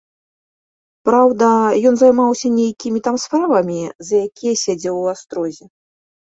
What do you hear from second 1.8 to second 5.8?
ён займаўся нейкімі там справамі, за якія сядзеў у астрозе.